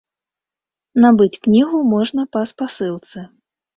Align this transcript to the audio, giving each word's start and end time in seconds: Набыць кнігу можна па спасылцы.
Набыць 1.03 1.41
кнігу 1.47 1.81
можна 1.93 2.21
па 2.37 2.41
спасылцы. 2.53 3.19